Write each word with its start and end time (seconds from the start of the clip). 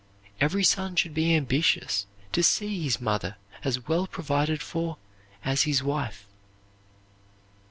Every 0.39 0.63
son 0.63 0.95
should 0.95 1.13
be 1.13 1.35
ambitious 1.35 2.07
to 2.31 2.41
see 2.41 2.81
his 2.81 2.99
mother 2.99 3.35
as 3.63 3.87
well 3.87 4.07
provided 4.07 4.59
for 4.63 4.97
as 5.45 5.61
his 5.61 5.83
wife. 5.83 6.25